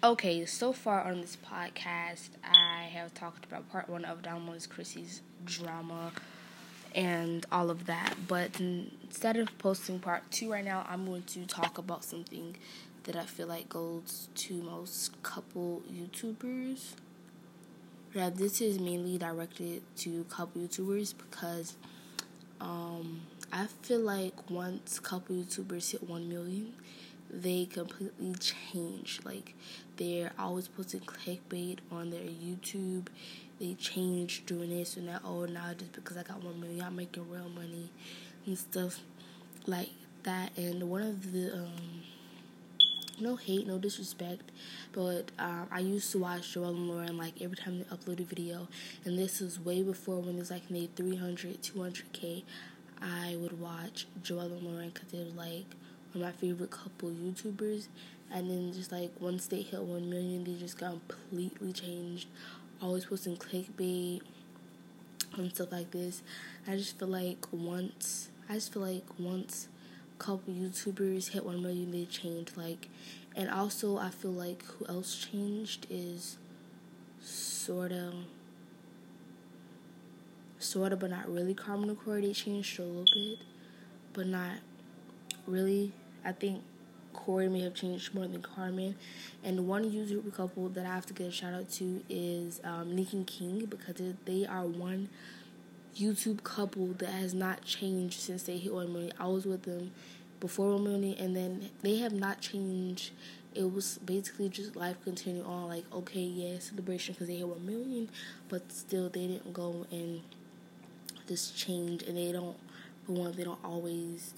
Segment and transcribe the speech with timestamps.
[0.00, 5.22] Okay, so far on this podcast, I have talked about part one of Juan Chrissy's
[5.44, 6.12] drama
[6.94, 8.14] and all of that.
[8.28, 12.54] But instead of posting part two right now, I'm going to talk about something
[13.04, 16.92] that I feel like goes to most couple YouTubers.
[18.14, 21.74] Yeah, this is mainly directed to couple YouTubers because
[22.60, 23.22] um,
[23.52, 26.74] I feel like once couple YouTubers hit 1 million,
[27.30, 29.20] they completely change.
[29.24, 29.54] Like,
[29.96, 33.08] they're always posting clickbait on their YouTube.
[33.60, 35.22] They change doing this and that.
[35.24, 37.90] Oh, now just because I got 1 million, I'm making real money
[38.46, 39.00] and stuff
[39.66, 39.90] like
[40.22, 40.56] that.
[40.56, 42.02] And one of the, um,
[43.20, 44.50] no hate, no disrespect,
[44.92, 48.24] but um, I used to watch Joel and Lauren like every time they upload a
[48.24, 48.68] video,
[49.04, 52.44] and this was way before when it's like made 300, 200k.
[53.00, 55.66] I would watch Joel and Lauren because they were like
[56.14, 57.88] my favorite couple YouTubers,
[58.32, 62.28] and then just like once they hit 1 million, they just got completely changed.
[62.80, 64.20] Always posting clickbait
[65.36, 66.22] and stuff like this.
[66.66, 69.68] I just feel like once, I just feel like once
[70.18, 72.56] couple YouTubers hit 1 million, they changed.
[72.56, 72.88] Like,
[73.36, 76.38] and also I feel like who else changed is
[77.20, 78.14] sort of,
[80.58, 81.54] sort of, but not really.
[81.54, 83.38] Carmen and Corey, they changed a little bit,
[84.12, 84.58] but not
[85.48, 85.92] really.
[86.24, 86.62] I think
[87.12, 88.94] Corey may have changed more than Carmen.
[89.42, 92.94] And one YouTuber couple that I have to give a shout out to is um,
[92.94, 95.08] Nick and King because they are one
[95.96, 99.12] YouTube couple that has not changed since they hit 1 million.
[99.18, 99.90] I was with them
[100.38, 103.10] before 1 million, and then they have not changed.
[103.54, 105.68] It was basically just life continuing on.
[105.68, 108.08] Like, okay, yeah, celebration because they hit 1 million,
[108.48, 110.20] but still they didn't go and
[111.26, 112.56] just change, and they don't,
[113.04, 114.34] for one, they don't always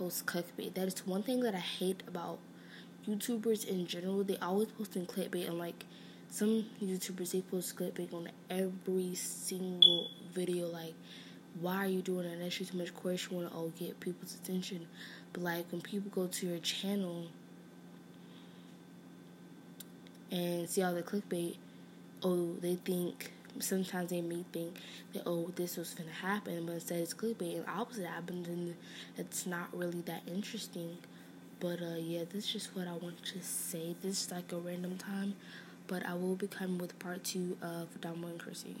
[0.00, 0.72] post clickbait.
[0.74, 2.38] That is one thing that I hate about
[3.06, 4.24] YouTubers in general.
[4.24, 5.84] They always post in clickbait, and like,
[6.30, 10.68] some YouTubers they post clickbait on every single video.
[10.68, 10.94] Like,
[11.60, 12.38] why are you doing that?
[12.38, 13.36] That's just too much question.
[13.36, 14.86] Want to oh get people's attention,
[15.34, 17.26] but like when people go to your channel
[20.30, 21.56] and see all the clickbait,
[22.22, 24.76] oh they think sometimes they may think
[25.12, 28.74] that oh this was gonna happen, but instead it's clickbait and opposite happens and
[29.16, 30.98] it's not really that interesting.
[31.58, 33.94] But uh, yeah, this is just what I want to say.
[34.02, 35.34] This is like a random time
[35.90, 38.76] but I will be coming with part two of Don Juan Chrissy.